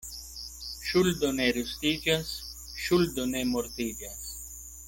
Ŝuldo 0.87 1.29
ne 1.41 1.47
rustiĝas, 1.59 2.33
ŝuldo 2.87 3.31
ne 3.37 3.47
mortiĝas. 3.55 4.29